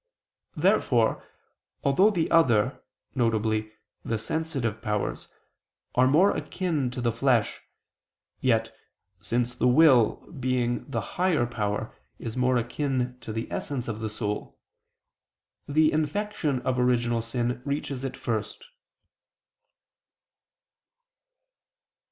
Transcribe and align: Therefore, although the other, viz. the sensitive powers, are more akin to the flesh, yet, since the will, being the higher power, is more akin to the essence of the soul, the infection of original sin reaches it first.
Therefore, 0.57 1.23
although 1.83 2.09
the 2.09 2.31
other, 2.31 2.81
viz. 3.13 3.65
the 4.03 4.17
sensitive 4.17 4.81
powers, 4.81 5.27
are 5.93 6.07
more 6.07 6.35
akin 6.35 6.89
to 6.89 7.01
the 7.01 7.11
flesh, 7.11 7.61
yet, 8.39 8.75
since 9.19 9.53
the 9.53 9.67
will, 9.67 10.15
being 10.31 10.89
the 10.89 11.01
higher 11.21 11.45
power, 11.45 11.95
is 12.17 12.35
more 12.35 12.57
akin 12.57 13.19
to 13.21 13.31
the 13.31 13.47
essence 13.51 13.87
of 13.87 13.99
the 13.99 14.09
soul, 14.09 14.59
the 15.67 15.91
infection 15.91 16.63
of 16.63 16.79
original 16.79 17.21
sin 17.21 17.61
reaches 17.63 18.03
it 18.03 18.17
first. 18.17 18.63